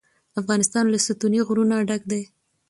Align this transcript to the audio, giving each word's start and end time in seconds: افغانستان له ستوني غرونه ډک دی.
افغانستان 0.39 0.85
له 0.89 0.97
ستوني 1.05 1.39
غرونه 1.47 1.75
ډک 1.89 2.01
دی. 2.11 2.21